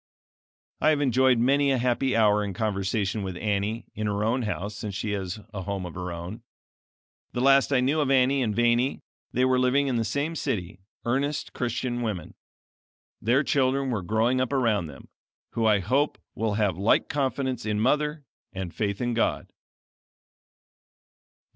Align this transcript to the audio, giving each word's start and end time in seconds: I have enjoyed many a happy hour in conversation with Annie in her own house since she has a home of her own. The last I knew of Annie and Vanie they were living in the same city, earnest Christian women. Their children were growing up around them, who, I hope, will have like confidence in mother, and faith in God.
I 0.79 0.89
have 0.89 0.99
enjoyed 0.99 1.37
many 1.37 1.69
a 1.69 1.77
happy 1.77 2.15
hour 2.15 2.43
in 2.43 2.55
conversation 2.55 3.21
with 3.21 3.37
Annie 3.37 3.85
in 3.93 4.07
her 4.07 4.23
own 4.23 4.41
house 4.41 4.73
since 4.75 4.95
she 4.95 5.11
has 5.11 5.39
a 5.53 5.61
home 5.61 5.85
of 5.85 5.93
her 5.93 6.11
own. 6.11 6.41
The 7.33 7.39
last 7.41 7.71
I 7.71 7.81
knew 7.81 8.01
of 8.01 8.09
Annie 8.09 8.41
and 8.41 8.55
Vanie 8.55 9.03
they 9.31 9.45
were 9.45 9.59
living 9.59 9.85
in 9.85 9.97
the 9.97 10.03
same 10.03 10.35
city, 10.35 10.79
earnest 11.05 11.53
Christian 11.53 12.01
women. 12.01 12.33
Their 13.21 13.43
children 13.43 13.91
were 13.91 14.01
growing 14.01 14.41
up 14.41 14.51
around 14.51 14.87
them, 14.87 15.07
who, 15.51 15.67
I 15.67 15.77
hope, 15.81 16.17
will 16.33 16.55
have 16.55 16.79
like 16.79 17.07
confidence 17.07 17.63
in 17.63 17.79
mother, 17.79 18.25
and 18.51 18.73
faith 18.73 19.01
in 19.01 19.13
God. 19.13 19.53